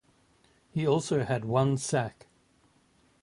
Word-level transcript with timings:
He 0.71 0.87
also 0.87 1.23
had 1.23 1.45
one 1.45 1.77
sack. 1.77 2.25